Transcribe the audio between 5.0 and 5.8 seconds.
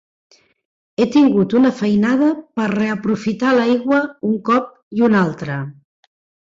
i un altre.